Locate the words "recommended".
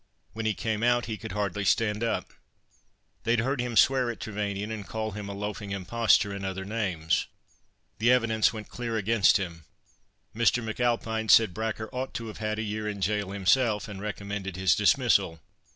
14.01-14.55